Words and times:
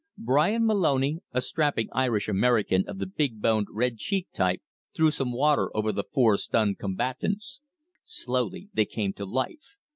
Bryan 0.17 0.65
Moloney, 0.65 1.21
a 1.31 1.41
strapping 1.41 1.87
Irish 1.91 2.27
American 2.27 2.85
of 2.89 2.97
the 2.97 3.05
big 3.05 3.39
boned, 3.39 3.67
red 3.69 3.99
cheeked 3.99 4.33
type, 4.33 4.59
threw 4.95 5.11
some 5.11 5.31
water 5.31 5.69
over 5.77 5.91
the 5.91 6.05
four 6.11 6.37
stunned 6.37 6.79
combatants. 6.79 7.61
Slowly 8.03 8.67
they 8.73 8.85
came 8.85 9.13
to 9.13 9.25
life. 9.25 9.75